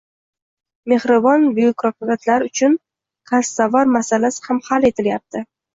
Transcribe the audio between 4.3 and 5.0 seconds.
ham hal